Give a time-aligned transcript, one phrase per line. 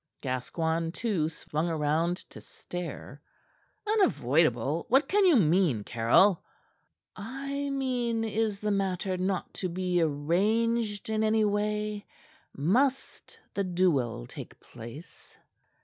[0.21, 3.21] Gascoigne, too, swung round to stare.
[3.85, 4.85] "Unavoidable?
[4.89, 6.43] What can you mean, Caryll?"
[7.15, 12.07] "I mean is the matter not to be arranged in any way?
[12.57, 15.37] Must the duel take place?"